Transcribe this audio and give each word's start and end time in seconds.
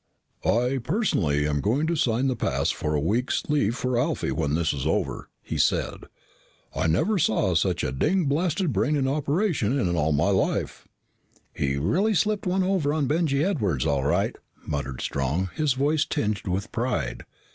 "I, 0.43 0.79
personally, 0.81 1.47
am 1.47 1.61
going 1.61 1.85
to 1.85 1.95
sign 1.95 2.25
the 2.25 2.35
pass 2.35 2.71
for 2.71 2.95
a 2.95 2.99
week's 2.99 3.43
leave 3.49 3.75
for 3.75 3.99
Alfie 3.99 4.31
when 4.31 4.55
this 4.55 4.73
is 4.73 4.87
over," 4.87 5.29
he 5.43 5.59
said. 5.59 6.05
"I 6.75 6.87
never 6.87 7.19
saw 7.19 7.53
such 7.53 7.83
a 7.83 7.91
ding 7.91 8.25
blasted 8.25 8.73
brain 8.73 8.95
in 8.95 9.07
operation 9.07 9.77
in 9.79 9.95
all 9.95 10.11
my 10.11 10.29
life." 10.31 10.87
"He 11.53 11.77
really 11.77 12.15
slipped 12.15 12.47
one 12.47 12.63
over 12.63 12.91
on 12.91 13.05
Benjy 13.05 13.43
Edwards 13.45 13.85
all 13.85 14.03
right," 14.03 14.35
muttered 14.65 15.01
Strong, 15.01 15.51
his 15.55 15.73
voice 15.73 16.03
tinged 16.03 16.47
with 16.47 16.71
pride. 16.71 17.23